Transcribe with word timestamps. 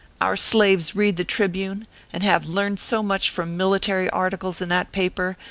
Our 0.19 0.35
slaves 0.35 0.95
read 0.95 1.17
the 1.17 1.23
Tribune, 1.23 1.85
and 2.11 2.23
have 2.23 2.45
learned 2.47 2.79
so 2.79 3.03
much 3.03 3.29
from 3.29 3.55
military 3.55 4.09
articles 4.09 4.59
in 4.59 4.67
that 4.69 4.91
paper 4.91 5.03
ORPHEUS 5.21 5.33
C. 5.33 5.35
KERR 5.35 5.35
PAPERS. 5.35 5.39